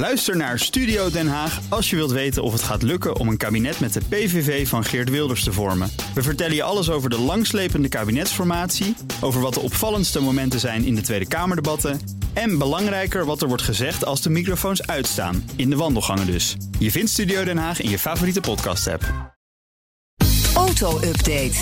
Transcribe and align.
Luister 0.00 0.36
naar 0.36 0.58
Studio 0.58 1.10
Den 1.10 1.28
Haag 1.28 1.60
als 1.68 1.90
je 1.90 1.96
wilt 1.96 2.10
weten 2.10 2.42
of 2.42 2.52
het 2.52 2.62
gaat 2.62 2.82
lukken 2.82 3.16
om 3.16 3.28
een 3.28 3.36
kabinet 3.36 3.80
met 3.80 3.92
de 3.92 4.00
PVV 4.08 4.68
van 4.68 4.84
Geert 4.84 5.10
Wilders 5.10 5.44
te 5.44 5.52
vormen. 5.52 5.90
We 6.14 6.22
vertellen 6.22 6.54
je 6.54 6.62
alles 6.62 6.90
over 6.90 7.10
de 7.10 7.18
langslepende 7.18 7.88
kabinetsformatie, 7.88 8.96
over 9.20 9.40
wat 9.40 9.54
de 9.54 9.60
opvallendste 9.60 10.20
momenten 10.20 10.60
zijn 10.60 10.84
in 10.84 10.94
de 10.94 11.00
Tweede 11.00 11.28
Kamerdebatten 11.28 12.00
en 12.32 12.58
belangrijker 12.58 13.24
wat 13.24 13.42
er 13.42 13.48
wordt 13.48 13.62
gezegd 13.62 14.04
als 14.04 14.22
de 14.22 14.30
microfoons 14.30 14.86
uitstaan, 14.86 15.50
in 15.56 15.70
de 15.70 15.76
wandelgangen 15.76 16.26
dus. 16.26 16.56
Je 16.78 16.90
vindt 16.90 17.10
Studio 17.10 17.44
Den 17.44 17.58
Haag 17.58 17.80
in 17.80 17.90
je 17.90 17.98
favoriete 17.98 18.40
podcast-app. 18.40 19.34
Auto-update. 20.54 21.56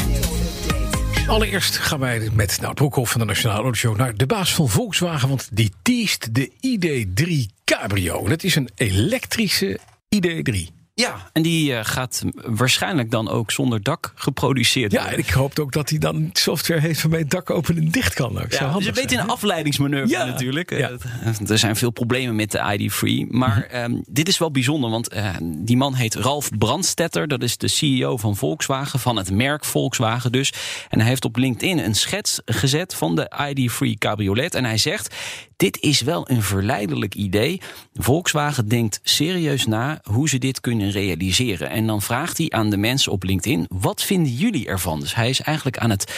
Allereerst 1.27 1.77
gaan 1.77 2.01
wij 2.01 2.31
met 2.33 2.59
nou, 2.61 2.75
Broekhoff 2.75 3.11
van 3.11 3.21
de 3.21 3.27
Nationale 3.27 3.63
Autoshow 3.63 3.97
naar 3.97 4.17
de 4.17 4.27
baas 4.27 4.55
van 4.55 4.69
Volkswagen. 4.69 5.29
Want 5.29 5.49
die 5.53 5.73
teest 5.83 6.35
de 6.35 6.51
ID3 6.51 7.58
Cabrio. 7.69 8.29
Dat 8.29 8.43
is 8.43 8.55
een 8.55 8.69
elektrische 8.75 9.79
ID3. 10.17 10.77
Ja, 10.95 11.31
en 11.33 11.43
die 11.43 11.71
uh, 11.71 11.79
gaat 11.83 12.23
waarschijnlijk 12.35 13.11
dan 13.11 13.29
ook 13.29 13.51
zonder 13.51 13.83
dak 13.83 14.13
geproduceerd 14.15 14.93
Ja, 14.93 14.99
worden. 15.01 15.19
en 15.19 15.25
ik 15.25 15.31
hoop 15.31 15.59
ook 15.59 15.73
dat 15.73 15.89
hij 15.91 15.99
dan 15.99 16.31
software 16.33 16.81
heeft 16.81 17.03
waarmee 17.03 17.21
het 17.21 17.31
dak 17.31 17.51
open 17.51 17.77
en 17.77 17.89
dicht 17.89 18.15
kan. 18.15 18.31
Ook. 18.31 18.37
Ja, 18.37 18.47
dus 18.49 18.59
handig 18.59 18.85
je 18.87 18.93
weet 18.93 19.11
zijn, 19.11 19.23
een 19.23 19.29
afleidingsmanoeuvre 19.31 20.19
Ja, 20.19 20.25
natuurlijk. 20.25 20.71
ja. 20.71 20.91
Eh, 21.23 21.51
Er 21.51 21.59
zijn 21.59 21.77
veel 21.77 21.91
problemen 21.91 22.37
met 22.37 22.51
de 22.51 22.59
ID3. 22.59 23.27
Maar 23.31 23.63
ehm, 23.63 23.95
dit 24.09 24.29
is 24.29 24.39
wel 24.39 24.51
bijzonder, 24.51 24.91
want 24.91 25.09
eh, 25.09 25.35
die 25.43 25.77
man 25.77 25.95
heet 25.95 26.15
Ralf 26.15 26.51
Brandstetter. 26.59 27.29
Dat 27.29 27.43
is 27.43 27.57
de 27.57 27.69
CEO 27.69 28.17
van 28.17 28.37
Volkswagen, 28.37 28.99
van 29.01 29.17
het 29.17 29.31
merk 29.31 29.65
Volkswagen 29.65 30.33
dus. 30.33 30.53
En 30.89 30.99
hij 31.01 31.09
heeft 31.09 31.25
op 31.25 31.37
LinkedIn 31.37 31.79
een 31.79 31.95
schets 31.95 32.41
gezet 32.45 32.95
van 32.95 33.17
de 33.17 33.31
ID3 33.55 33.99
cabriolet. 33.99 34.55
En 34.55 34.65
hij 34.65 34.79
zegt, 34.79 35.15
dit 35.59 35.81
is 35.81 36.01
wel 36.01 36.31
een 36.31 36.43
verleidelijk 36.43 37.15
idee. 37.15 37.61
Volkswagen 37.95 38.69
denkt 38.69 39.01
serieus 39.03 39.67
na 39.67 40.01
hoe 40.03 40.29
ze 40.29 40.39
dit 40.39 40.61
kunnen 40.61 40.91
realiseren. 40.91 41.71
En 41.71 41.87
dan 41.87 42.03
vraagt 42.03 42.39
hij 42.39 42.51
aan 42.51 42.71
de 42.71 42.77
mensen 42.77 43.13
op 43.13 43.23
LinkedIn, 43.23 43.67
wat 43.69 44.03
vinden 44.03 44.33
jullie 44.33 44.67
ervan? 44.67 45.01
Dus 45.01 45.15
hij 45.15 45.29
is 45.29 45.41
eigenlijk 45.41 45.79
aan 45.79 45.91
het 45.91 46.13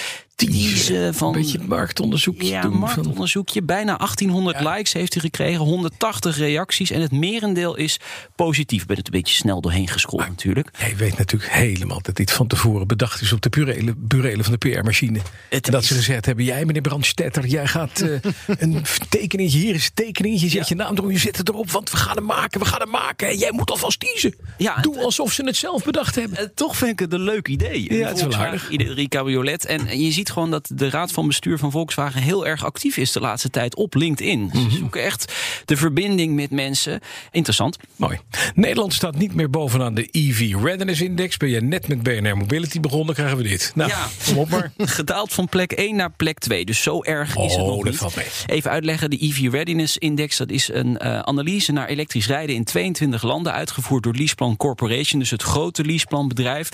teasen 0.46 1.14
van... 1.14 1.34
Een 1.34 1.40
beetje 1.40 1.58
marktonderzoek 1.66 2.42
Ja, 2.42 2.60
doen. 2.62 2.72
marktonderzoekje. 2.78 3.62
Bijna 3.62 3.96
1800 3.96 4.60
likes 4.60 4.92
heeft 4.92 5.12
hij 5.12 5.22
gekregen, 5.22 5.60
180 5.64 6.36
reacties. 6.38 6.90
En 6.90 7.00
het 7.00 7.12
merendeel 7.12 7.76
is 7.76 8.00
positief. 8.36 8.80
Ik 8.82 8.86
ben 8.86 8.96
het 8.96 9.06
een 9.06 9.12
beetje 9.12 9.34
snel 9.34 9.60
doorheen 9.60 9.88
gescrolld 9.88 10.28
natuurlijk. 10.28 10.68
Jij 10.78 10.96
weet 10.96 11.18
natuurlijk 11.18 11.52
helemaal 11.52 12.00
dat 12.02 12.16
dit 12.16 12.32
van 12.32 12.46
tevoren 12.46 12.86
bedacht 12.86 13.20
is 13.20 13.32
op 13.32 13.40
de 13.40 13.48
burelen, 13.48 13.94
burelen 13.98 14.44
van 14.44 14.56
de 14.58 14.68
PR-machine. 14.70 15.18
Het 15.48 15.66
En 15.66 15.72
dat 15.72 15.82
is- 15.82 15.88
ze 15.88 15.94
gezegd 15.94 16.26
hebben: 16.26 16.44
jij, 16.44 16.64
meneer 16.64 16.82
Brandstetter, 16.82 17.46
jij 17.46 17.66
gaat 17.66 18.00
eh, 18.00 18.10
een 18.62 18.82
tekeningetje. 19.08 19.58
Hier 19.58 19.74
is 19.74 19.84
een 19.84 19.90
tekeningetje. 19.94 20.48
Zet 20.48 20.68
je 20.68 20.74
naam 20.74 20.96
erop, 20.96 21.10
je 21.10 21.18
zet 21.18 21.36
het 21.36 21.48
erop, 21.48 21.70
want 21.70 21.90
we 21.90 21.96
gaan 21.96 22.16
hem 22.16 22.24
maken, 22.24 22.60
we 22.60 22.66
gaan 22.66 22.80
hem 22.80 22.90
maken. 22.90 23.28
En 23.28 23.38
jij 23.38 23.52
moet 23.52 23.70
alvast 23.70 23.98
kiezen. 23.98 24.34
Ja, 24.58 24.76
Doe 24.80 24.94
het- 24.94 25.04
alsof 25.04 25.32
ze 25.32 25.44
het 25.44 25.56
zelf 25.56 25.84
bedacht 25.84 26.14
hebben. 26.14 26.38
Eh, 26.38 26.44
toch 26.54 26.76
vind 26.76 26.90
ik 26.90 26.98
het 26.98 27.12
een 27.12 27.22
leuk 27.22 27.48
idee. 27.48 27.94
Ja, 27.94 28.08
het 28.08 28.16
is 28.16 28.22
wel 28.22 28.34
aardig. 28.34 28.70
Iedere 28.70 29.08
cabriolet. 29.08 29.66
En 29.66 30.00
je 30.00 30.10
ziet 30.12 30.29
gewoon 30.30 30.50
dat 30.50 30.70
de 30.74 30.90
raad 30.90 31.12
van 31.12 31.26
bestuur 31.26 31.58
van 31.58 31.70
Volkswagen 31.70 32.22
heel 32.22 32.46
erg 32.46 32.64
actief 32.64 32.96
is 32.96 33.12
de 33.12 33.20
laatste 33.20 33.50
tijd 33.50 33.74
op 33.76 33.94
LinkedIn. 33.94 34.40
Mhm. 34.42 34.70
Ze 34.70 34.76
zoeken 34.76 35.02
echt 35.02 35.32
de 35.64 35.76
verbinding 35.76 36.34
met 36.34 36.50
mensen. 36.50 37.00
Interessant. 37.30 37.76
Mooi. 37.96 38.18
Nederland 38.54 38.94
staat 38.94 39.16
niet 39.18 39.34
meer 39.34 39.50
bovenaan 39.50 39.94
de 39.94 40.08
EV 40.10 40.54
Readiness 40.62 41.00
Index. 41.00 41.36
Ben 41.36 41.48
je 41.48 41.60
net 41.60 41.88
met 41.88 42.02
BNR 42.02 42.36
Mobility 42.36 42.80
begonnen, 42.80 43.14
krijgen 43.14 43.36
we 43.36 43.42
dit. 43.42 43.72
Nou, 43.74 43.90
Ja. 43.90 44.06
kom 44.26 44.38
op 44.38 44.48
maar. 44.48 44.72
Gedaald 44.78 45.32
van 45.32 45.48
plek 45.48 45.72
1 45.72 45.96
naar 45.96 46.10
plek 46.16 46.38
2. 46.38 46.64
Dus 46.64 46.82
zo 46.82 47.02
erg 47.02 47.36
is 47.36 47.52
het 47.52 47.60
Oh, 47.62 47.66
nog 47.68 47.76
dat 47.76 47.84
niet. 47.84 47.96
valt 47.96 48.16
mee. 48.16 48.26
Even 48.46 48.70
uitleggen, 48.70 49.10
de 49.10 49.24
EV 49.24 49.48
Readiness 49.50 49.98
Index... 49.98 50.36
dat 50.36 50.50
is 50.50 50.68
een 50.72 50.98
eh, 50.98 51.18
analyse 51.18 51.72
naar 51.72 51.88
elektrisch 51.88 52.26
rijden 52.26 52.54
in 52.56 52.64
22 52.64 53.22
landen... 53.22 53.52
uitgevoerd 53.52 54.02
door 54.02 54.14
Leaseplan 54.14 54.56
Corporation, 54.56 55.20
dus 55.20 55.30
het 55.30 55.42
grote 55.42 55.84
Leaseplanbedrijf. 55.84 56.68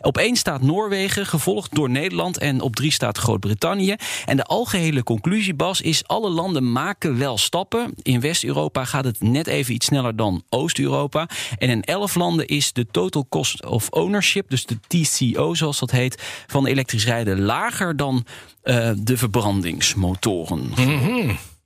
Op 0.00 0.18
1 0.18 0.36
staat 0.36 0.62
Noorwegen, 0.62 1.26
gevolgd 1.26 1.74
door 1.74 1.90
Nederland... 1.90 2.38
en 2.38 2.60
op 2.60 2.76
3 2.76 2.90
staat 2.90 3.01
Groot-Brittannië. 3.10 3.96
En 4.24 4.36
de 4.36 4.44
algehele 4.44 5.02
conclusie, 5.02 5.54
Bas, 5.54 5.80
is... 5.80 6.06
alle 6.06 6.30
landen 6.30 6.72
maken 6.72 7.18
wel 7.18 7.38
stappen. 7.38 7.94
In 8.02 8.20
West-Europa 8.20 8.84
gaat 8.84 9.04
het 9.04 9.20
net 9.20 9.46
even 9.46 9.74
iets 9.74 9.86
sneller 9.86 10.16
dan 10.16 10.42
Oost-Europa. 10.48 11.28
En 11.58 11.70
in 11.70 11.82
11 11.82 12.14
landen 12.14 12.46
is 12.46 12.72
de 12.72 12.86
total 12.90 13.26
cost 13.28 13.66
of 13.66 13.88
ownership... 13.88 14.50
dus 14.50 14.66
de 14.66 14.78
TCO, 14.86 15.54
zoals 15.54 15.78
dat 15.78 15.90
heet, 15.90 16.22
van 16.46 16.66
elektrisch 16.66 17.04
rijden... 17.04 17.40
lager 17.40 17.96
dan 17.96 18.24
eh, 18.62 18.90
de 18.96 19.16
verbrandingsmotoren. 19.16 20.72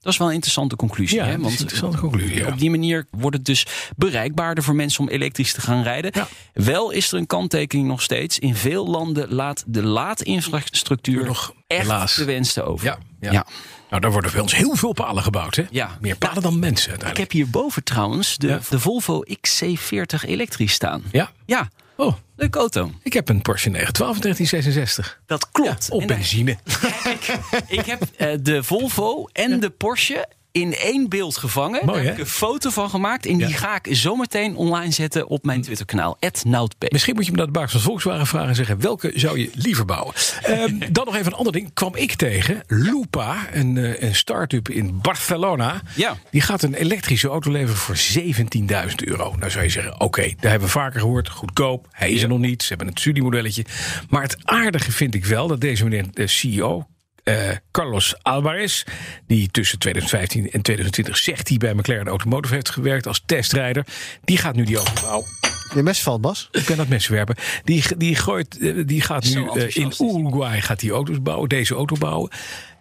Dat 0.06 0.14
is 0.14 0.20
wel 0.20 0.28
een 0.28 0.34
interessante 0.34 0.76
conclusie. 0.76 1.18
Ja, 1.18 1.24
hè? 1.24 1.32
interessante 1.36 1.98
conclusie. 1.98 2.36
Ja. 2.36 2.46
Op 2.48 2.58
die 2.58 2.70
manier 2.70 3.06
wordt 3.10 3.36
het 3.36 3.44
dus 3.44 3.66
bereikbaarder 3.96 4.64
voor 4.64 4.74
mensen 4.74 5.00
om 5.00 5.08
elektrisch 5.08 5.52
te 5.52 5.60
gaan 5.60 5.82
rijden. 5.82 6.10
Ja. 6.14 6.28
Wel 6.52 6.90
is 6.90 7.12
er 7.12 7.18
een 7.18 7.26
kanttekening 7.26 7.88
nog 7.88 8.02
steeds. 8.02 8.38
In 8.38 8.54
veel 8.54 8.88
landen 8.88 9.34
laat 9.34 9.64
de 9.66 9.82
laadinfrastructuur 9.82 11.24
Nog, 11.24 11.54
echt 11.66 11.82
helaas. 11.82 12.14
te 12.52 12.62
over. 12.62 12.86
Ja, 12.86 12.98
ja. 13.26 13.32
Ja. 13.32 13.46
Nou, 13.90 14.02
daar 14.02 14.12
worden 14.12 14.32
bij 14.32 14.40
ons 14.40 14.56
heel 14.56 14.76
veel 14.76 14.92
palen 14.92 15.22
gebouwd. 15.22 15.54
Hè? 15.54 15.64
Ja. 15.70 15.98
Meer 16.00 16.16
palen 16.16 16.42
dan 16.42 16.58
mensen 16.58 16.98
Ik 17.10 17.16
heb 17.16 17.30
hierboven 17.30 17.84
trouwens 17.84 18.36
de, 18.36 18.46
Ja. 18.46 18.60
de 18.70 18.80
Volvo 18.80 19.22
XC40 19.24 20.24
elektrisch 20.26 20.72
staan. 20.72 21.02
Ja? 21.12 21.30
Ja, 21.46 21.68
Oh, 21.96 22.14
leuke 22.36 22.58
auto. 22.58 22.90
ik 23.02 23.12
heb 23.12 23.28
een 23.28 23.42
Porsche 23.42 23.68
912 23.68 24.18
1966. 24.18 25.20
Dat 25.26 25.50
klopt. 25.50 25.86
Ja, 25.88 25.94
op 25.94 26.00
En 26.00 26.06
daar- 26.06 26.16
benzine. 26.16 26.56
Ik 27.78 27.86
heb 27.86 28.02
eh, 28.16 28.28
de 28.40 28.62
Volvo 28.62 29.24
en 29.32 29.60
de 29.60 29.70
Porsche 29.70 30.28
in 30.56 30.74
één 30.74 31.08
beeld 31.08 31.36
gevangen. 31.36 31.84
Mooi, 31.86 31.96
Daar 31.98 32.06
heb 32.06 32.14
ik 32.14 32.20
een 32.20 32.30
foto 32.30 32.70
van 32.70 32.90
gemaakt. 32.90 33.26
En 33.26 33.36
die 33.36 33.48
Ja. 33.48 33.56
ga 33.56 33.74
ik 33.82 33.86
zometeen 33.96 34.56
online 34.56 34.92
zetten 34.92 35.26
op 35.28 35.44
mijn 35.44 35.62
Twitterkanaal. 35.62 36.18
@noutp. 36.44 36.84
Misschien 36.92 37.14
moet 37.14 37.24
je 37.24 37.30
me 37.30 37.36
naar 37.36 37.46
de 37.46 37.52
baas 37.52 37.72
van 37.72 37.80
Volkswagen 37.80 38.26
vragen 38.26 38.48
en 38.48 38.54
zeggen... 38.54 38.80
welke 38.80 39.12
zou 39.14 39.38
je 39.38 39.50
liever 39.54 39.84
bouwen? 39.84 40.14
Ehm, 40.42 40.78
dan 40.92 41.04
nog 41.04 41.14
even 41.14 41.26
een 41.32 41.38
ander 41.38 41.52
ding. 41.52 41.70
Kwam 41.74 41.94
ik 41.96 42.12
tegen. 42.14 42.62
Lupa, 42.66 43.46
een, 43.52 43.76
eh, 43.76 44.02
een 44.02 44.14
start-up 44.14 44.68
in 44.68 44.98
Barcelona. 45.00 45.82
Ja. 45.94 46.16
Die 46.30 46.40
gaat 46.40 46.62
een 46.62 46.74
elektrische 46.74 47.28
auto 47.28 47.50
leveren 47.50 47.76
voor 47.76 47.96
17.000 47.96 49.04
euro. 49.04 49.34
Nou 49.38 49.50
zou 49.50 49.64
je 49.64 49.70
zeggen, 49.70 50.00
oké, 50.00 50.20
daar 50.40 50.50
hebben 50.50 50.68
we 50.68 50.74
vaker 50.74 51.00
gehoord. 51.00 51.28
Goedkoop, 51.28 51.86
hij 51.90 52.10
is 52.10 52.22
er 52.22 52.28
nog 52.28 52.38
niet. 52.38 52.62
Ze 52.62 52.68
hebben 52.68 52.86
een 52.86 52.96
studiemodelletje. 52.96 53.64
Maar 54.08 54.22
het 54.22 54.36
aardige 54.44 54.92
vind 54.92 55.14
ik 55.14 55.24
wel 55.24 55.46
dat 55.48 55.60
deze 55.60 55.84
meneer, 55.84 56.04
de 56.12 56.26
CEO... 56.26 56.86
eh, 57.26 57.50
Carlos 57.70 58.14
Alvarez, 58.22 58.82
die 59.26 59.48
tussen 59.50 59.78
2015 59.78 60.50
en 60.50 60.62
2020 60.62 61.16
zegt 61.16 61.48
hij 61.48 61.56
bij 61.56 61.74
McLaren 61.74 62.06
Automotive 62.08 62.54
heeft 62.54 62.70
gewerkt 62.70 63.06
als 63.06 63.22
testrijder. 63.26 63.86
Die 64.24 64.36
gaat 64.38 64.54
nu 64.54 64.64
die 64.64 64.76
auto 64.76 64.92
bouwen. 65.02 65.26
Je 65.74 65.82
mes 65.82 66.02
valt, 66.02 66.20
Bas. 66.20 66.48
Ik 66.52 66.64
kan 66.64 66.76
dat 66.76 66.88
mes 66.88 67.06
werpen. 67.08 67.36
Die, 67.64 67.82
die, 67.96 68.14
gooit, 68.16 68.58
eh, 68.58 68.74
die 68.86 69.00
gaat 69.00 69.24
nu 69.34 69.48
eh, 69.48 69.76
in. 69.76 69.92
Uruguay 70.00 70.60
gaat 70.60 70.80
die 70.80 70.90
auto's 70.90 71.22
bouwen, 71.22 71.48
deze 71.48 71.74
auto 71.74 71.96
bouwen. 71.98 72.30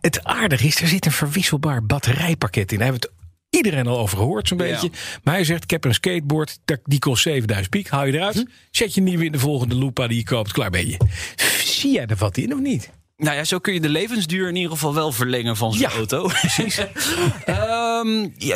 Het 0.01 0.23
aardige 0.23 0.67
is, 0.67 0.81
er 0.81 0.87
zit 0.87 1.05
een 1.05 1.11
verwisselbaar 1.11 1.85
batterijpakket 1.85 2.71
in. 2.71 2.77
Daar 2.77 2.87
hebben 2.87 3.09
we 3.09 3.15
het 3.15 3.25
iedereen 3.49 3.87
al 3.87 3.97
over 3.99 4.17
gehoord, 4.17 4.47
zo'n 4.47 4.57
Ja. 4.57 4.63
beetje. 4.63 4.89
Maar 5.23 5.33
hij 5.33 5.43
zegt, 5.43 5.63
ik 5.63 5.69
heb 5.69 5.83
een 5.85 5.93
skateboard, 5.93 6.59
dat- 6.65 6.79
die 6.83 6.99
kost 6.99 7.21
7000 7.23 7.69
piek. 7.69 7.87
Haal 7.89 8.05
je 8.05 8.13
eruit, 8.13 8.45
zet 8.71 8.93
je 8.93 9.01
nieuwe 9.01 9.25
in 9.25 9.31
de 9.31 9.39
volgende 9.39 9.75
Lupa 9.75 10.07
die 10.07 10.17
je 10.17 10.23
koopt, 10.23 10.51
klaar 10.51 10.69
ben 10.69 10.87
je. 10.87 10.97
Zie 11.65 11.91
jij 11.93 12.05
er 12.05 12.15
wat 12.15 12.37
in 12.37 12.53
of 12.53 12.59
niet? 12.59 12.89
Nou 13.17 13.35
ja, 13.35 13.43
zo 13.43 13.59
kun 13.59 13.73
je 13.73 13.79
de 13.79 13.89
levensduur 13.89 14.47
in 14.47 14.55
ieder 14.55 14.71
geval 14.71 14.93
wel 14.93 15.11
verlengen 15.11 15.57
van 15.57 15.73
zo'n 15.73 15.81
Ja, 15.81 15.89
auto. 15.89 16.27
Precies. 16.27 16.75
ja, 18.37 18.55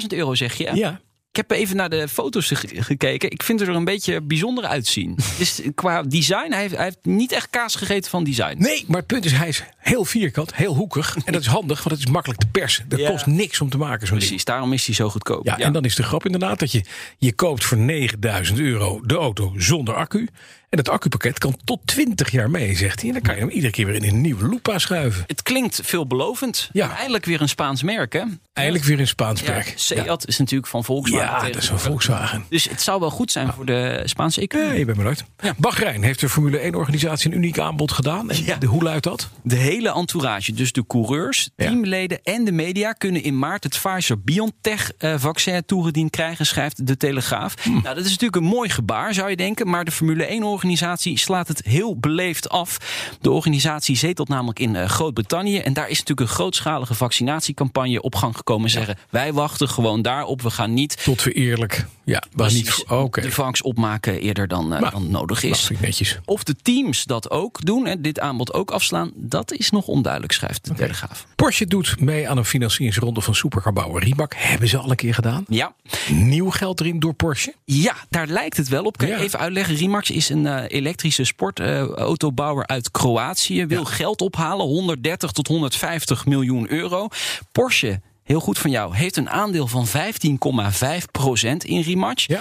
17.000 0.00 0.06
euro 0.08 0.34
zeg 0.34 0.54
je. 0.54 0.70
Ja. 0.74 1.00
Ik 1.34 1.40
heb 1.48 1.58
even 1.58 1.76
naar 1.76 1.88
de 1.90 2.08
foto's 2.08 2.48
ge- 2.48 2.82
gekeken. 2.82 3.30
Ik 3.30 3.42
vind 3.42 3.60
er 3.60 3.68
een 3.68 3.84
beetje 3.84 4.20
bijzonder 4.20 4.64
uitzien. 4.64 5.18
Dus 5.38 5.60
qua 5.74 6.02
design, 6.02 6.50
hij 6.52 6.60
heeft, 6.60 6.74
hij 6.74 6.84
heeft 6.84 6.98
niet 7.02 7.32
echt 7.32 7.50
kaas 7.50 7.74
gegeten 7.74 8.10
van 8.10 8.24
design. 8.24 8.54
Nee, 8.58 8.84
maar 8.88 8.96
het 8.96 9.06
punt 9.06 9.24
is, 9.24 9.32
hij 9.32 9.48
is 9.48 9.62
heel 9.78 10.04
vierkant, 10.04 10.54
heel 10.54 10.74
hoekig. 10.74 11.16
En 11.24 11.32
dat 11.32 11.40
is 11.42 11.46
handig, 11.46 11.78
want 11.84 11.96
het 11.96 12.06
is 12.06 12.12
makkelijk 12.12 12.40
te 12.40 12.46
persen. 12.46 12.88
Dat 12.88 12.98
Ja. 12.98 13.10
kost 13.10 13.26
niks 13.26 13.60
om 13.60 13.70
te 13.70 13.78
maken, 13.78 14.06
zo'n 14.06 14.16
ding. 14.16 14.28
Precies, 14.28 14.44
daarom 14.44 14.72
is 14.72 14.86
hij 14.86 14.94
zo 14.94 15.08
goedkoop. 15.10 15.44
Ja, 15.46 15.58
en 15.58 15.72
dan 15.72 15.84
is 15.84 15.94
de 15.94 16.02
grap 16.02 16.24
inderdaad 16.24 16.58
dat 16.58 16.72
je, 16.72 16.84
je 17.18 17.32
koopt 17.32 17.64
voor 17.64 17.78
9000 17.78 18.58
euro 18.58 19.00
de 19.04 19.14
auto 19.14 19.52
zonder 19.56 19.94
accu. 19.94 20.28
En 20.68 20.82
dat 20.82 20.88
accupakket 20.94 21.38
kan 21.38 21.56
tot 21.64 21.80
20 21.84 22.30
jaar 22.30 22.50
mee, 22.50 22.76
zegt 22.76 22.98
hij. 23.00 23.08
En 23.08 23.14
dan 23.14 23.22
kan 23.22 23.34
je 23.34 23.40
hem 23.40 23.50
iedere 23.50 23.72
keer 23.72 23.86
weer 23.86 23.94
in 23.94 24.04
een 24.04 24.20
nieuwe 24.20 24.48
Lupa 24.48 24.78
schuiven. 24.78 25.24
Het 25.26 25.42
klinkt 25.42 25.80
veelbelovend. 25.84 26.68
Ja. 26.72 26.96
Eindelijk 26.96 27.24
weer 27.24 27.40
een 27.40 27.48
Spaans 27.48 27.82
merk, 27.82 28.12
hè? 28.12 28.22
Eindelijk 28.52 28.84
weer 28.84 28.98
in 28.98 29.06
Spaans 29.06 29.40
Ja, 29.40 29.46
werk. 29.46 29.72
Seat 29.76 30.26
is 30.26 30.38
natuurlijk 30.38 30.68
van 30.70 30.84
Volkswagen. 30.84 31.23
Ja, 31.26 31.38
dat 31.38 31.46
is 31.46 31.52
tegenwoordig. 31.52 31.82
Volkswagen. 31.86 32.44
Dus 32.48 32.68
het 32.68 32.82
zou 32.82 33.00
wel 33.00 33.10
goed 33.10 33.32
zijn 33.32 33.52
voor 33.52 33.64
de 33.66 34.02
Spaanse 34.04 34.40
Ja, 34.40 34.46
economie. 34.46 34.78
je 34.78 34.84
bent 34.84 34.96
benieuwd. 34.96 35.24
Bahrein 35.56 36.02
heeft 36.02 36.20
de 36.20 36.28
Formule 36.28 36.58
1-organisatie 36.72 37.30
een 37.30 37.36
uniek 37.36 37.58
aanbod 37.58 37.92
gedaan. 37.92 38.30
En 38.30 38.44
Ja. 38.44 38.56
de, 38.56 38.66
hoe 38.66 38.82
luidt 38.82 39.04
dat? 39.04 39.28
De 39.42 39.56
hele 39.56 39.92
entourage, 39.94 40.52
dus 40.52 40.72
de 40.72 40.86
coureurs, 40.86 41.50
Ja. 41.56 41.66
teamleden 41.68 42.22
en 42.22 42.44
de 42.44 42.52
media... 42.52 42.92
kunnen 42.92 43.22
in 43.22 43.38
maart 43.38 43.64
het 43.64 43.80
Pfizer-BioNTech-vaccin 43.82 45.62
toegediend 45.66 46.10
krijgen, 46.10 46.46
schrijft 46.46 46.86
de 46.86 46.96
Telegraaf. 46.96 47.54
Hm. 47.62 47.70
Nou, 47.70 47.82
dat 47.82 48.04
is 48.04 48.10
natuurlijk 48.10 48.36
een 48.36 48.42
mooi 48.50 48.68
gebaar, 48.68 49.14
zou 49.14 49.30
je 49.30 49.36
denken. 49.36 49.68
Maar 49.68 49.84
de 49.84 49.90
Formule 49.90 50.26
1-organisatie 50.40 51.18
slaat 51.18 51.48
het 51.48 51.62
heel 51.64 51.98
beleefd 51.98 52.48
af. 52.48 52.78
De 53.20 53.30
organisatie 53.30 53.96
zetelt 53.96 54.28
namelijk 54.28 54.58
in 54.58 54.76
eh, 54.76 54.88
Groot-Brittannië. 54.88 55.58
En 55.58 55.72
daar 55.72 55.88
is 55.88 55.98
natuurlijk 55.98 56.28
een 56.28 56.34
grootschalige 56.34 56.94
vaccinatiecampagne 56.94 58.02
op 58.02 58.14
gang 58.14 58.36
gekomen. 58.36 58.70
Zeggen, 58.70 58.96
wij 59.10 59.32
wachten 59.32 59.68
gewoon 59.68 60.02
daarop. 60.02 60.42
We 60.42 60.50
gaan 60.50 60.74
niet 60.74 60.96
Tot 61.14 61.24
tot 61.24 61.32
we 61.34 61.40
eerlijk. 61.40 61.84
Ja, 62.04 62.22
maar 62.32 62.52
niet. 62.52 62.84
Oké. 62.88 63.20
De 63.20 63.30
vangs 63.30 63.62
opmaken 63.62 64.20
eerder 64.20 64.48
dan, 64.48 64.72
eh, 64.74 64.80
Maar- 64.80 64.90
dan 64.90 65.10
nodig 65.10 65.42
is. 65.42 65.70
netjes. 65.80 66.18
Of 66.24 66.44
de 66.44 66.54
teams 66.62 67.04
dat 67.04 67.30
ook 67.30 67.64
doen 67.64 67.86
en 67.86 68.02
dit 68.02 68.20
aanbod 68.20 68.52
ook 68.52 68.70
afslaan, 68.70 69.10
dat 69.14 69.52
is 69.52 69.70
nog 69.70 69.86
onduidelijk, 69.86 70.32
schrijft 70.32 70.64
de 70.64 70.74
Telegraaf. 70.74 71.26
Porsche 71.36 71.66
doet 71.66 72.00
mee 72.00 72.28
aan 72.28 72.36
een 72.36 72.44
financieringsronde 72.44 73.20
van 73.20 73.34
supercarbouwer 73.34 74.02
Rimac. 74.02 74.32
Hebben 74.36 74.68
ze 74.68 74.78
al 74.78 74.90
een 74.90 74.96
keer 74.96 75.14
gedaan. 75.14 75.44
Ja, 75.48 75.74
Nieuw 76.10 76.50
geld 76.50 76.80
erin 76.80 76.98
door 76.98 77.14
Porsche. 77.14 77.54
Ja, 77.64 77.94
daar 78.10 78.26
lijkt 78.26 78.56
het 78.56 78.68
wel 78.68 78.84
op. 78.84 78.96
Kan 78.96 79.08
je 79.08 79.14
Ja. 79.14 79.20
even 79.20 79.38
uitleggen? 79.38 79.74
Rimax 79.74 80.10
is 80.10 80.28
een 80.28 80.46
eh, 80.46 80.64
elektrische 80.68 81.24
sportautobouwer 81.24 82.66
uit 82.66 82.90
Kroatië. 82.90 83.66
Wil 83.66 83.84
geld 83.84 84.20
ophalen, 84.20 84.66
130 84.66 85.30
tot 85.30 85.46
150 85.46 86.26
miljoen 86.26 86.70
euro. 86.72 87.08
Porsche, 87.52 88.00
heel 88.24 88.40
goed 88.40 88.58
van 88.58 88.70
jou, 88.70 88.96
heeft 88.96 89.16
een 89.16 89.30
aandeel 89.30 89.66
van 89.66 89.86
15,5 89.86 91.04
procent 91.10 91.64
in 91.64 91.80
Rimax. 91.80 92.26
Ja. 92.26 92.40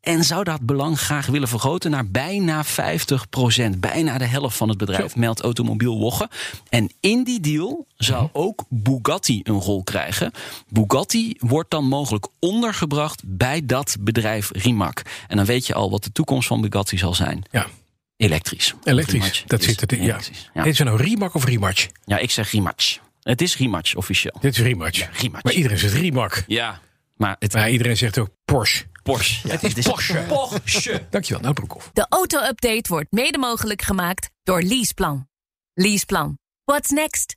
En 0.00 0.24
zou 0.24 0.44
dat 0.44 0.60
belang 0.60 0.98
graag 1.00 1.26
willen 1.26 1.48
vergroten 1.48 1.90
naar 1.90 2.06
bijna 2.10 2.64
50 2.64 3.28
procent. 3.28 3.80
Bijna 3.80 4.18
de 4.18 4.24
helft 4.24 4.56
van 4.56 4.68
het 4.68 4.78
bedrijf, 4.78 5.12
Zo. 5.12 5.18
meldt 5.20 5.40
Automobiel 5.40 5.98
Wogge. 5.98 6.28
En 6.68 6.90
in 7.00 7.24
die 7.24 7.40
deal 7.40 7.86
zou 7.96 8.22
Mhm. 8.22 8.30
ook 8.32 8.64
Bugatti 8.68 9.40
een 9.42 9.60
rol 9.60 9.82
krijgen. 9.82 10.30
Bugatti 10.68 11.34
wordt 11.38 11.70
dan 11.70 11.84
mogelijk 11.84 12.26
ondergebracht 12.38 13.22
bij 13.26 13.66
dat 13.66 13.96
bedrijf 14.00 14.50
Rimac. 14.52 15.02
En 15.28 15.36
dan 15.36 15.46
weet 15.46 15.66
je 15.66 15.74
al 15.74 15.90
wat 15.90 16.04
de 16.04 16.12
toekomst 16.12 16.48
van 16.48 16.60
Bugatti 16.60 16.98
zal 16.98 17.14
zijn. 17.14 17.42
Ja, 17.50 17.66
Elektrisch. 18.16 18.74
elektrisch. 18.82 19.42
Dat 19.46 19.62
zit. 19.62 19.84
Ja. 19.90 19.96
elektrisch. 19.96 20.50
Ja. 20.54 20.62
Heet 20.62 20.76
ze 20.76 20.84
nou 20.84 21.02
Rimac 21.02 21.34
of 21.34 21.44
Rimac? 21.44 21.86
ja, 22.04 22.18
ik 22.18 22.30
zeg 22.30 22.50
Rimac. 22.50 22.80
Het 23.24 23.40
is 23.40 23.56
Rimac 23.56 23.92
officieel. 23.94 24.36
Dit 24.40 24.52
is 24.52 24.62
Rimac. 24.62 24.94
Rimac. 24.94 25.42
Maar 25.42 25.52
iedereen 25.52 25.78
zegt 25.78 25.94
Rimac. 25.94 26.44
Ja, 26.46 26.80
maar 27.16 27.36
het 27.38 27.52
Maar 27.52 27.70
iedereen 27.70 27.96
zegt 27.96 28.18
ook 28.18 28.28
Porsche. 28.44 28.84
Porsche. 29.02 29.48
het 29.48 29.76
is 29.76 29.86
Porsche. 29.86 30.24
Porsche. 30.28 31.06
Dankjewel, 31.10 31.42
nou 31.42 31.54
Broekhoff. 31.54 31.90
De 31.92 32.06
auto-update 32.08 32.88
wordt 32.88 33.12
mede 33.12 33.38
mogelijk 33.38 33.82
gemaakt 33.82 34.30
door 34.42 34.62
Leaseplan. 34.62 35.28
Leaseplan. 35.74 36.38
What's 36.64 36.90
next? 36.90 37.36